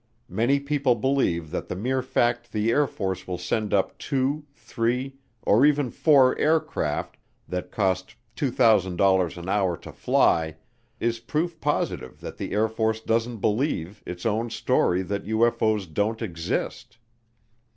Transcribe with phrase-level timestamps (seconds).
[0.29, 5.17] Many people believe that the mere fact the Air Force will send up two, three,
[5.43, 10.55] or even four aircraft that cost $2000 an hour to fly
[10.99, 16.23] is proof positive that the Air Force doesn't believe its own story that UFO's don't
[16.23, 16.97] exist.